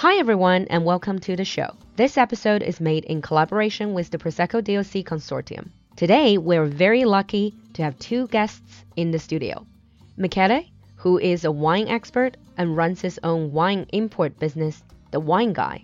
[0.00, 1.74] Hi, everyone, and welcome to the show.
[1.96, 5.70] This episode is made in collaboration with the Prosecco DOC Consortium.
[5.96, 9.64] Today, we're very lucky to have two guests in the studio.
[10.18, 10.64] Michele,
[10.96, 15.82] who is a wine expert and runs his own wine import business, The Wine Guy,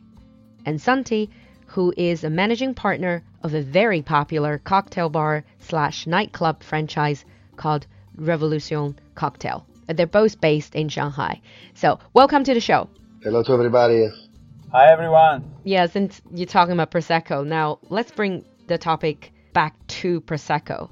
[0.66, 1.30] and Santi,
[1.64, 7.24] who is a managing partner of a very popular cocktail bar slash nightclub franchise
[7.56, 7.86] called
[8.16, 9.64] Revolution Cocktail.
[9.86, 11.40] They're both based in Shanghai.
[11.72, 12.90] So, welcome to the show.
[13.22, 14.08] Hello to everybody.
[14.72, 15.48] Hi everyone.
[15.62, 20.90] Yeah, since you're talking about Prosecco, now let's bring the topic back to Prosecco.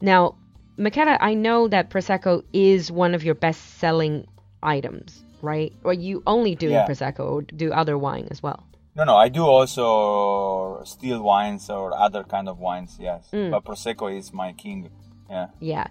[0.00, 0.34] Now,
[0.76, 4.26] Michele, I know that Prosecco is one of your best selling
[4.60, 5.72] items, right?
[5.84, 6.84] Or you only do Yeah.
[6.84, 8.66] Prosecco or do other wine as well?
[8.96, 13.28] No, no, I do also still wines or other kind of wines, yes.
[13.32, 13.52] Mm.
[13.52, 14.90] But Prosecco is my king.
[15.30, 15.48] Yeah.
[15.60, 15.86] Yeah.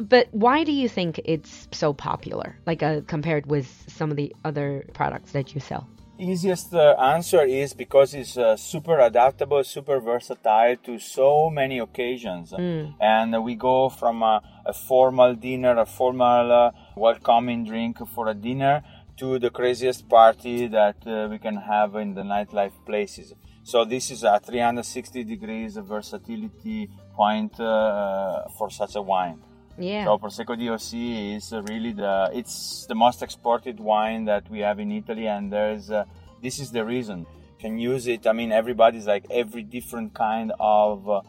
[0.00, 4.34] But why do you think it's so popular, like uh, compared with some of the
[4.44, 5.88] other products that you sell?
[6.18, 12.52] Easiest uh, answer is because it's uh, super adaptable, super versatile to so many occasions.
[13.00, 18.34] And we go from a, a formal dinner, a formal uh, welcoming drink for a
[18.34, 18.82] dinner,
[19.20, 23.34] to the craziest party that uh, we can have in the nightlife places.
[23.62, 26.88] So this is a 360 degrees versatility
[27.22, 29.38] point uh, for such a wine.
[29.78, 30.04] Yeah.
[30.04, 30.90] So Prosecco DOC
[31.36, 35.52] is uh, really the it's the most exported wine that we have in Italy, and
[35.56, 36.04] there's uh,
[36.44, 37.26] this is the reason.
[37.62, 38.26] Can use it.
[38.26, 41.20] I mean, everybody's like every different kind of uh,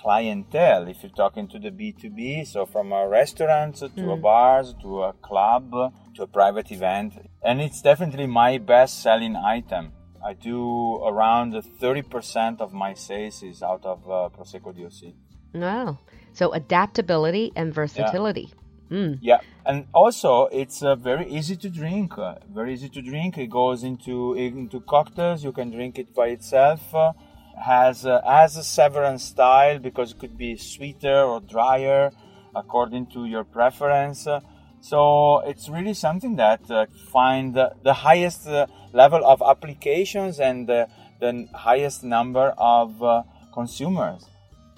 [0.00, 0.88] clientele.
[0.92, 5.12] If you're talking to the B2B, so from a restaurant to a bars to a
[5.28, 5.64] club
[6.14, 7.10] to a private event,
[7.42, 9.92] and it's definitely my best-selling item.
[10.28, 15.14] I do around 30% of my sales is out of uh, Prosecco DOC.
[15.54, 15.98] Wow.
[16.34, 18.52] So adaptability and versatility.
[18.90, 19.18] Mm.
[19.22, 22.18] Yeah, and also it's uh, very easy to drink.
[22.18, 23.38] Uh, very easy to drink.
[23.38, 25.42] It goes into into cocktails.
[25.44, 26.94] You can drink it by itself.
[26.94, 27.12] Uh,
[27.70, 32.12] has uh, has a Severan style because it could be sweeter or drier
[32.54, 34.26] according to your preference.
[34.80, 40.40] Uh, so it's really something that uh, find the, the highest uh, level of applications
[40.40, 40.88] and the,
[41.20, 43.22] the highest number of uh,
[43.52, 44.26] consumers.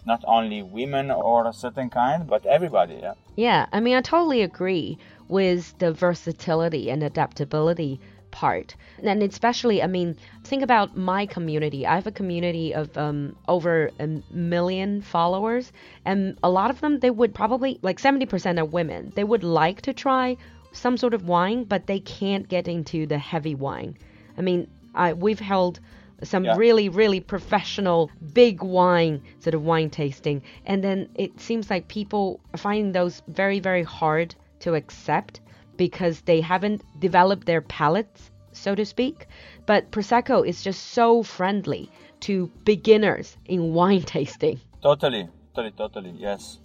[0.06, 2.94] Not only women or a certain kind, but everybody.
[3.02, 3.14] Yeah.
[3.36, 8.00] Yeah, I mean, I totally agree with the versatility and adaptability
[8.30, 8.74] part.
[9.02, 11.86] And especially, I mean, think about my community.
[11.86, 15.72] I have a community of um, over a million followers,
[16.04, 19.12] and a lot of them, they would probably, like 70% are women.
[19.14, 20.36] They would like to try
[20.72, 23.96] some sort of wine, but they can't get into the heavy wine.
[24.38, 25.80] I mean, I, we've held
[26.22, 26.56] some Yeah.
[26.56, 32.40] really, really professional big wine sort of wine tasting, and then it seems like people
[32.52, 35.40] are finding those very, very hard to accept
[35.80, 39.26] because they haven't developed their palates, so to speak.
[39.64, 41.88] But Prosecco is just so friendly
[42.28, 44.60] to beginners in wine tasting.
[44.82, 46.12] Totally, totally, totally.
[46.18, 46.58] Yes.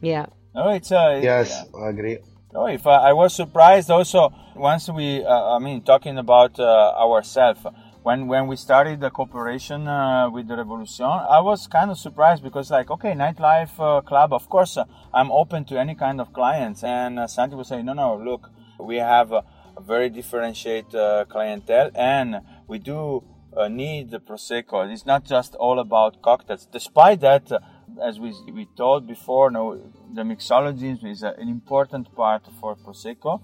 [0.00, 0.26] Yeah.
[0.54, 2.18] No, it's uh, Yes, I agree.
[2.54, 7.04] No, if I, I was surprised also once we, uh, I mean, talking about uh,
[7.04, 7.60] ourselves.
[8.04, 12.42] When when we started the cooperation uh, with the Revolution, I was kind of surprised
[12.42, 16.30] because like, okay, nightlife uh, club, of course, uh, I'm open to any kind of
[16.34, 16.84] clients.
[16.84, 19.44] And uh, Santi was saying, no, no, look, we have a,
[19.76, 23.24] a very differentiated uh, clientele, and we do
[23.56, 24.90] uh, need the prosecco.
[24.90, 26.66] It's not just all about cocktails.
[26.66, 27.60] Despite that, uh,
[28.02, 29.80] as we we told before, no,
[30.12, 33.40] the mixology is a, an important part for prosecco.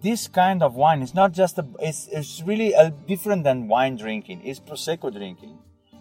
[0.00, 1.66] This kind of wine is not just a.
[1.78, 4.42] It's, it's really a, different than wine drinking.
[4.44, 5.58] It's prosecco drinking.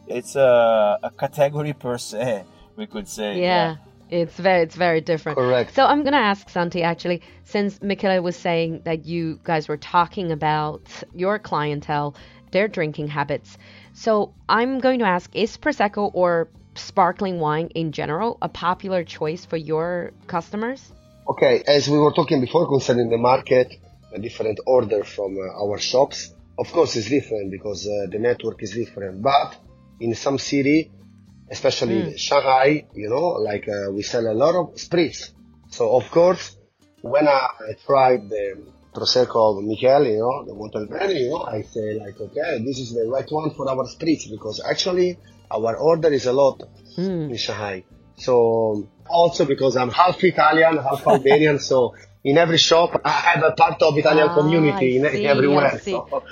[0.08, 2.44] It's a, a category per se.
[2.76, 3.40] We could say.
[3.40, 3.76] Yeah.
[4.12, 5.38] It's very it's very different.
[5.38, 5.74] Correct.
[5.74, 10.32] So I'm gonna ask Santi actually, since Michele was saying that you guys were talking
[10.32, 10.82] about
[11.16, 12.16] your clientele,
[12.52, 13.58] their drinking habits.
[13.94, 19.46] So I'm going to ask, is Prosecco or sparkling wine in general a popular choice
[19.46, 20.92] for your customers?
[21.28, 23.74] Okay, as we were talking before concerning the market,
[24.14, 26.34] a different order from uh, our shops.
[26.58, 29.22] Of course, it's different because uh, the network is different.
[29.22, 29.58] But
[30.00, 30.92] in some city,
[31.52, 35.32] especially Shanghai, you know, like uh, we sell a lot of spritz.
[35.70, 36.56] So of course,
[37.02, 37.48] when I
[37.86, 38.64] tried the
[38.94, 42.94] Prosecco of Michele, you know, the Montalbano, you know, I say like, okay, this is
[42.94, 45.18] the right one for our streets because actually
[45.50, 46.62] our order is a lot
[46.98, 47.84] in Shanghai.
[48.16, 53.52] So also because I'm half Italian, half Albanian, so in every shop I have a
[53.52, 55.80] part of Italian Ah, community in, see, everywhere.
[55.80, 56.24] So,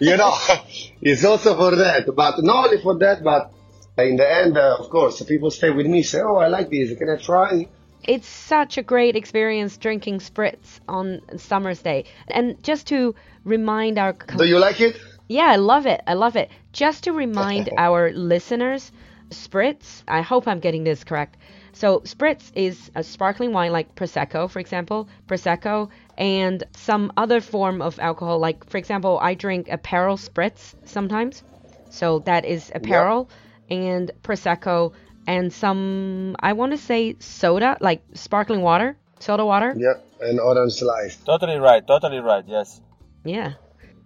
[0.00, 0.34] you know,
[1.00, 3.52] it's also for that, but not only for that, but
[3.98, 6.70] in the end, uh, of course, the people stay with me, say, oh, I like
[6.70, 7.66] this, can I try?
[8.02, 12.04] It's such a great experience drinking spritz on summer's day.
[12.28, 13.14] And just to
[13.44, 14.96] remind our Do you like it?
[15.28, 16.00] Yeah, I love it.
[16.06, 16.50] I love it.
[16.72, 18.90] Just to remind our listeners,
[19.30, 21.36] spritz, I hope I'm getting this correct.
[21.72, 25.88] So, spritz is a sparkling wine like prosecco, for example, prosecco
[26.18, 31.42] and some other form of alcohol like for example, I drink Aperol spritz sometimes.
[31.90, 33.28] So, that is Aperol
[33.70, 34.92] and prosecco
[35.26, 39.74] and some I want to say soda, like sparkling water, soda water.
[39.76, 41.16] Yeah, and orange slice.
[41.16, 41.86] Totally right.
[41.86, 42.44] Totally right.
[42.46, 42.80] Yes.
[43.24, 43.54] Yeah.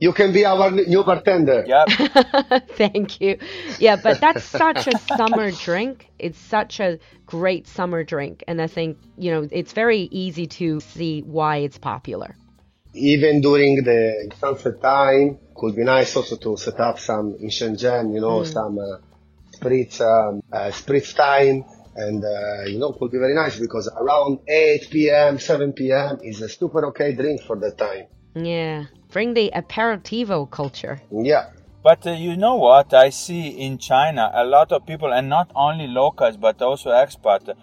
[0.01, 1.65] You can be our new bartender.
[1.67, 1.85] Yeah.
[2.77, 3.39] Thank you.
[3.79, 6.11] Yeah, but that's such a summer drink.
[6.19, 8.43] It's such a great summer drink.
[8.49, 12.37] And I think, you know, it's very easy to see why it's popular.
[12.93, 18.15] Even during the sunset time, could be nice also to set up some in Shenzhen,
[18.15, 18.99] you know, some uh,
[19.55, 21.65] spritz, um, uh, spritz time.
[21.97, 26.19] And, uh, you know, could be very nice because around 8 p.m., 7 p.m.
[26.25, 28.07] is a super okay drink for that time.
[28.35, 28.87] Yeah.
[29.13, 31.01] Bring the aperitivo culture.
[31.13, 31.51] Yeah.
[31.85, 32.93] But uh, you know what?
[32.95, 37.55] I see in China a lot of people, and not only locals but also expats.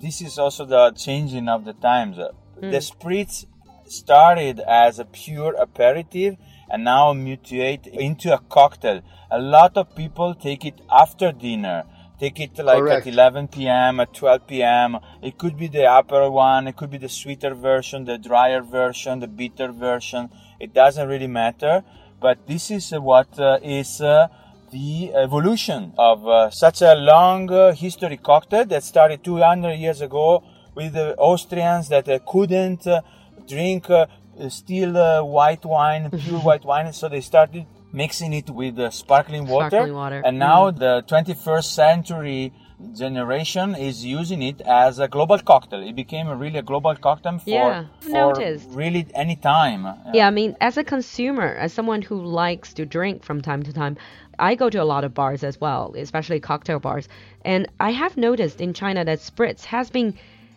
[0.00, 2.18] This is also the changing of the times.
[2.18, 3.44] Uh, The spritz
[3.86, 6.34] started as a pure aperitif
[6.70, 9.02] and now mutate into a cocktail.
[9.30, 11.84] A lot of people take it after dinner.
[12.18, 13.06] Take it like Correct.
[13.06, 14.98] at 11 p.m., at 12 p.m.
[15.22, 19.20] It could be the upper one, it could be the sweeter version, the drier version,
[19.20, 20.30] the bitter version.
[20.58, 21.84] It doesn't really matter.
[22.18, 24.28] But this is what uh, is uh,
[24.72, 30.42] the evolution of uh, such a long uh, history cocktail that started 200 years ago
[30.74, 33.02] with the Austrians that uh, couldn't uh,
[33.46, 34.06] drink uh,
[34.48, 39.46] still uh, white wine, pure white wine, so they started mixing it with uh, sparkling
[39.46, 39.70] water.
[39.70, 42.52] Sparkling water, And now the 21st century
[42.94, 45.82] generation is using it as a global cocktail.
[45.82, 48.68] It became a really a global cocktail for, Yeah, for noticed.
[48.70, 49.86] really any time.
[50.12, 53.72] Yeah, I mean, as a consumer, as someone who likes to drink from time to
[53.72, 53.96] time,
[54.38, 57.08] I go to a lot of bars as well, especially cocktail bars.
[57.44, 60.14] And I have noticed in China that spritz has been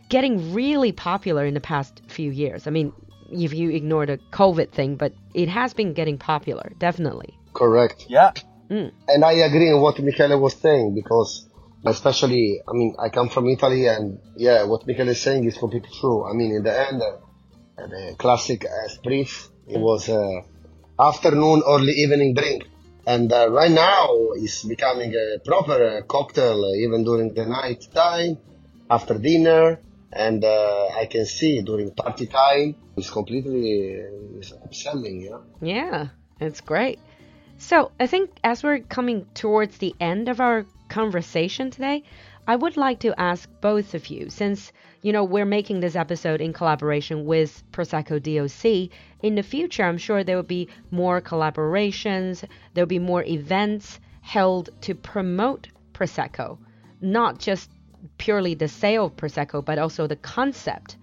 [0.09, 2.67] getting really popular in the past few years.
[2.67, 2.91] I mean,
[3.31, 7.37] if you ignore the COVID thing, but it has been getting popular, definitely.
[7.53, 8.05] Correct.
[8.07, 8.31] Yeah.
[8.69, 11.47] And I agree in what Michele was saying because
[11.85, 15.89] especially, I mean, I come from Italy and yeah, what Michele is saying is completely
[15.99, 16.29] true.
[16.29, 20.41] I mean, in the end, uh, the classic uh, spritz, it was uh,
[20.99, 22.65] afternoon, early evening drink.
[23.07, 27.87] And uh, right now it's becoming a proper uh, cocktail uh, even during the night
[27.93, 28.37] time,
[28.89, 29.79] after dinner.
[30.11, 33.91] And uh, I can see during party time, it's completely
[34.39, 35.38] it's upselling, yeah.
[35.61, 36.07] Yeah,
[36.39, 37.00] it's great.
[37.57, 42.03] So I think as we're coming towards the end of our conversation today,
[42.47, 44.71] I would like to ask both of you, since
[45.03, 48.89] you know we're making this episode in collaboration with Prosecco DOC.
[49.21, 52.44] In the future, I'm sure there will be more collaborations.
[52.73, 56.57] There will be more events held to promote Prosecco,
[57.01, 57.69] not just
[58.18, 60.97] purely the sale of Prosecco, but also the concept.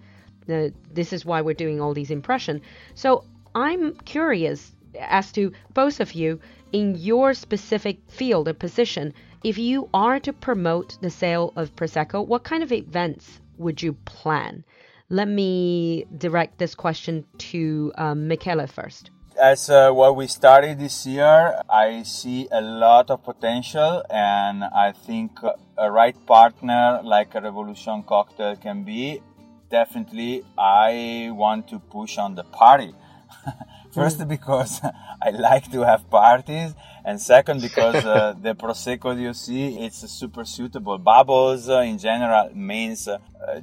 [0.49, 2.61] Uh, this is why we're doing all these impression.
[2.95, 3.23] So
[3.53, 6.39] I'm curious as to both of you
[6.71, 9.13] in your specific field or position.
[9.43, 13.93] If you are to promote the sale of Prosecco, what kind of events would you
[14.05, 14.63] plan?
[15.09, 19.11] Let me direct this question to um, Michele first.
[19.39, 24.93] As uh, what we started this year, I see a lot of potential, and I
[24.93, 25.37] think
[25.77, 29.21] a right partner like a Revolution Cocktail can be.
[29.69, 32.95] Definitely, I want to push on the party.
[33.93, 34.81] First, because
[35.21, 36.73] I like to have parties,
[37.05, 40.97] and second, because uh, the Prosecco you see, it's super suitable.
[40.97, 43.17] Bubbles uh, in general means uh,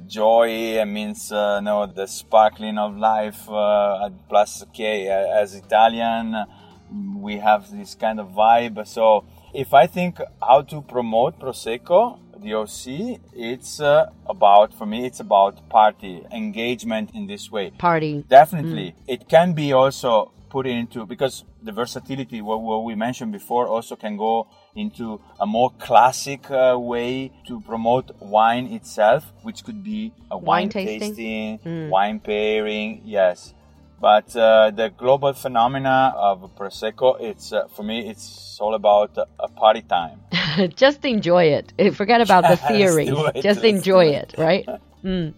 [0.07, 3.49] joy, it means uh, know the sparkling of life.
[3.49, 6.45] Uh, plus, okay, uh, as Italian,
[7.17, 8.85] we have this kind of vibe.
[8.87, 15.05] So, if I think how to promote Prosecco, DOC, it's uh, about for me.
[15.05, 17.71] It's about party engagement in this way.
[17.71, 18.23] Party.
[18.29, 18.95] Definitely.
[19.07, 23.95] It can be also put into because the versatility, what, what we mentioned before, also
[23.95, 30.13] can go into a more classic uh, way to promote wine itself, which could be
[30.31, 31.57] a wine, Wine tasting.
[31.59, 33.01] tasting, wine pairing.
[33.03, 33.53] Yes.
[34.05, 39.47] But uh, the global phenomena of prosecco, it's uh, for me, it's all about a
[39.47, 40.21] party time.
[40.75, 41.73] Just enjoy it.
[41.95, 43.07] Forget about the theory.
[43.07, 43.41] it.
[43.41, 44.65] Just enjoy do it, right?
[45.03, 45.33] Mm.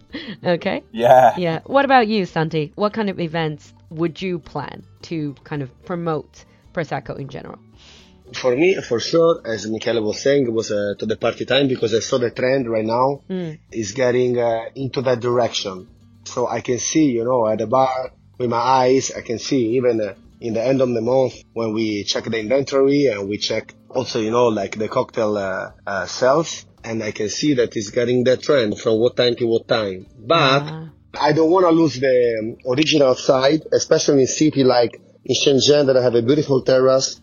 [0.56, 0.82] Okay.
[0.92, 1.34] Yeah.
[1.38, 1.60] Yeah.
[1.66, 2.72] What about you, Santi?
[2.74, 6.44] What kind of events would you plan to kind of promote
[6.74, 7.58] prosecco in general?
[8.34, 11.68] For me, for sure, as Michele was saying, it was uh, to the party time
[11.68, 13.58] because I saw the trend right now Mm.
[13.72, 15.88] is getting uh, into that direction.
[16.24, 19.76] So I can see, you know, at the bar with my eyes, I can see
[19.76, 23.38] even uh, in the end of the month when we check the inventory and we
[23.38, 27.76] check also, you know, like the cocktail uh, uh, sales, and I can see that
[27.76, 30.06] it's getting the trend from what time to what time.
[30.18, 30.92] But.
[31.20, 35.86] I don't want to lose the um, original side, especially in city like in Shenzhen
[35.86, 37.20] that I have a beautiful terrace.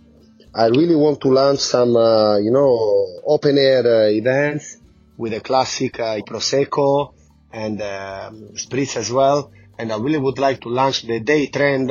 [0.53, 4.77] I really want to launch some, uh, you know, open air uh, events
[5.17, 7.13] with a classic uh, prosecco
[7.53, 9.51] and um, spritz as well.
[9.77, 11.89] And I really would like to launch the day trend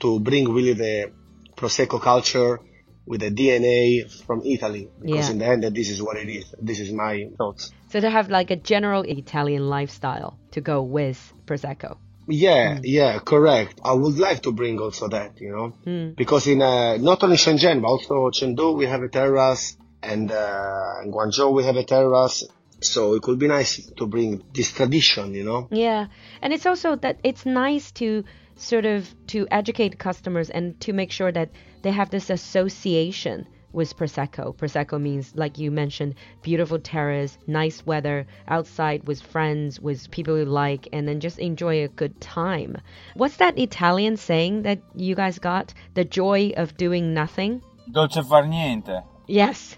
[0.00, 1.12] to bring really the
[1.56, 2.60] prosecco culture
[3.06, 4.88] with the DNA from Italy.
[5.00, 5.32] Because Yeah.
[5.32, 6.54] in the end, this is what it is.
[6.60, 7.72] This is my thoughts.
[7.90, 11.96] So to have like a general Italian lifestyle to go with prosecco.
[12.28, 13.80] Yeah, yeah, correct.
[13.84, 16.16] I would like to bring also that, you know, Mm.
[16.16, 21.04] because in uh, not only Shenzhen but also Chengdu we have a terrace, and uh,
[21.04, 22.44] in Guangzhou we have a terrace.
[22.86, 25.68] So it could be nice to bring this tradition, you know.
[25.70, 26.06] Yeah,
[26.42, 28.24] and it's also that it's nice to
[28.56, 31.50] sort of to educate customers and to make sure that
[31.82, 34.56] they have this association with prosecco.
[34.56, 40.46] Prosecco means, like you mentioned, beautiful terrace, nice weather, outside with friends, with people you
[40.46, 42.78] like, and then just enjoy a good time.
[43.14, 45.74] What's that Italian saying that you guys got?
[45.92, 47.62] The joy of doing nothing.
[47.92, 49.04] Dolce far niente.
[49.28, 49.76] Yes,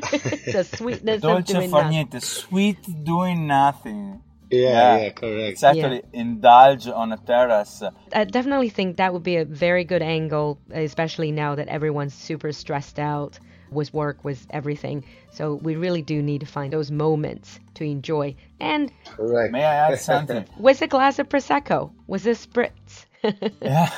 [0.52, 2.06] the sweetness of Dolce doing far nothing.
[2.08, 2.22] niente.
[2.22, 4.22] Sweet doing nothing.
[4.50, 4.96] Yeah, Yeah.
[5.02, 5.52] yeah, correct.
[5.52, 7.82] It's actually indulge on a terrace.
[8.14, 12.52] I definitely think that would be a very good angle, especially now that everyone's super
[12.52, 13.38] stressed out
[13.70, 15.04] with work, with everything.
[15.30, 18.34] So we really do need to find those moments to enjoy.
[18.58, 19.52] And Correct.
[19.52, 20.46] May I add something?
[20.58, 23.04] with a glass of Prosecco, with a spritz.
[23.60, 23.90] yeah.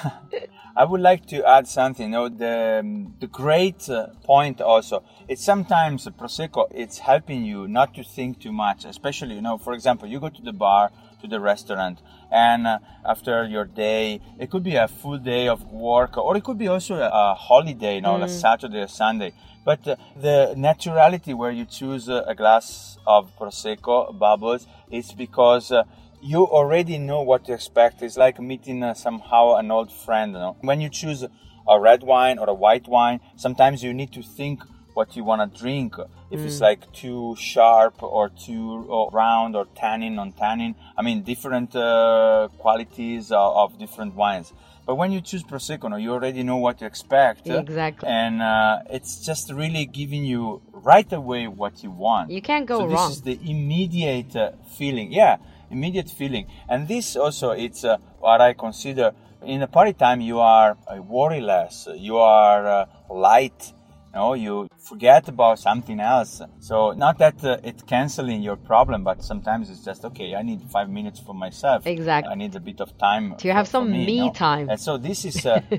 [0.76, 2.06] I would like to add something.
[2.06, 5.02] You know, the the great uh, point also.
[5.28, 6.68] It's sometimes uh, prosecco.
[6.70, 8.84] It's helping you not to think too much.
[8.84, 10.90] Especially, you know, for example, you go to the bar,
[11.22, 12.00] to the restaurant,
[12.30, 16.44] and uh, after your day, it could be a full day of work, or it
[16.44, 19.32] could be also a, a holiday, you know, like Saturday or Sunday.
[19.64, 25.72] But uh, the naturality where you choose a glass of prosecco bubbles is because.
[25.72, 25.84] Uh,
[26.20, 28.02] you already know what to expect.
[28.02, 30.32] It's like meeting uh, somehow an old friend.
[30.32, 30.56] You know?
[30.60, 31.24] When you choose
[31.68, 34.62] a red wine or a white wine, sometimes you need to think
[34.94, 35.94] what you want to drink.
[36.30, 41.22] If it's like too sharp or too uh, round or tannin on tannin, I mean
[41.22, 44.52] different uh, qualities of, of different wines.
[44.86, 47.46] But when you choose prosecco, you already know what to expect.
[47.46, 48.08] Exactly.
[48.08, 52.30] and uh, it's just really giving you right away what you want.
[52.30, 53.08] You can't go so wrong.
[53.08, 55.12] This is the immediate uh, feeling.
[55.12, 55.36] Yeah,
[55.70, 56.46] immediate feeling.
[56.68, 59.12] And this also, it's uh, what I consider
[59.42, 60.20] in a party time.
[60.20, 61.88] You are uh, worryless.
[61.98, 63.72] You are uh, light.
[64.12, 66.42] You know, you forget about something else.
[66.58, 70.34] So not that uh, it's canceling your problem, but sometimes it's just okay.
[70.34, 71.86] I need five minutes for myself.
[71.86, 72.30] Exactly.
[72.30, 74.32] I need a bit of time To have for some me, me you know?
[74.32, 74.68] time.
[74.68, 75.46] And so this is.
[75.46, 75.60] Uh,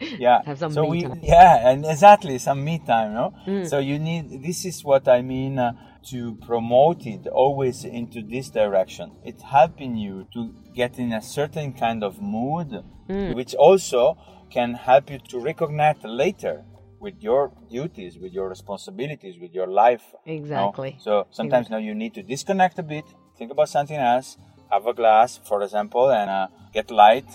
[0.00, 1.18] yeah Have some so me we time.
[1.24, 3.68] yeah and exactly some me time no Mm.
[3.68, 5.72] so you need this is what i mean uh,
[6.10, 10.40] to promote it always into this direction it's helping you to
[10.74, 12.70] get in a certain kind of mood
[13.08, 13.34] Mm.
[13.34, 14.18] which also
[14.50, 16.56] can help you to recognize later
[17.00, 20.38] with your duties with your responsibilities with your life you know?
[20.40, 20.96] Exactly.
[21.00, 23.04] so sometimes now you need to disconnect a bit
[23.38, 24.36] think about something else
[24.70, 27.28] have a glass for example and uh, get light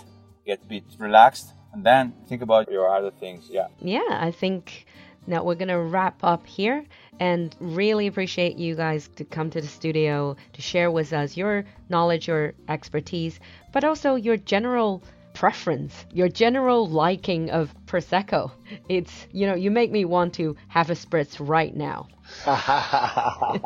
[0.45, 4.85] get a bit relaxed and then think about your other things yeah yeah, I think
[5.27, 6.83] now we're gonna wrap up here
[7.19, 11.63] and really appreciate you guys to come to the studio to share with us your
[11.89, 13.39] knowledge, your expertise,
[13.71, 15.01] but also your general
[15.33, 18.51] preference, your general liking of prosecco.
[18.89, 22.07] It's you know you make me want to have a spritz right now.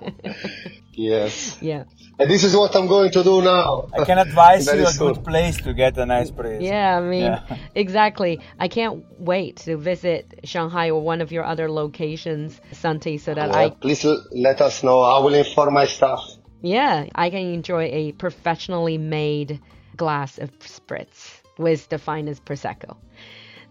[0.94, 1.58] yes.
[1.62, 1.84] Yeah,
[2.20, 3.90] And this is what I'm going to do now.
[3.94, 5.14] i can advise you a soon.
[5.14, 6.98] good place to get a nice prize yeah.
[6.98, 7.58] I mean, Yeah.
[7.76, 8.40] exactly.
[8.60, 13.50] I can't wait to visit Shanghai or one of your other locations, Santi, so that
[13.50, 15.02] Yeah, I please l- let us know.
[15.02, 16.24] I will inform my staff.
[16.62, 19.62] Yeah, I can enjoy a professionally made
[19.96, 22.96] glass of spritz with the finest prosecco.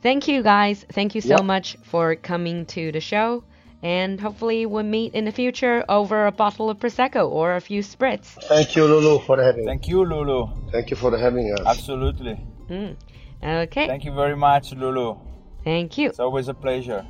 [0.02, 0.85] Thank you guys.
[0.93, 1.45] Thank you so Yep.
[1.45, 3.43] much for coming to the show.
[3.83, 7.83] And hopefully we'll meet in the future over a bottle of prosecco or a few
[7.83, 8.35] spritz.
[8.49, 9.64] Thank you, Lulu, for having.
[9.66, 11.66] thank you lulu Thank you for having us.
[11.66, 12.37] absolutely
[12.71, 12.97] mm.
[13.43, 13.87] Okay.
[13.87, 15.16] Thank you very much, Lulu.
[15.62, 16.09] Thank you.
[16.09, 17.05] It's always a pleasure.